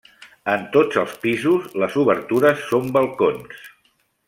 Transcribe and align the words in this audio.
En 0.53 0.63
tots 0.75 0.99
els 1.01 1.13
pisos 1.25 1.67
les 1.83 1.99
obertures 2.05 2.65
són 2.73 2.91
balcons. 2.99 3.71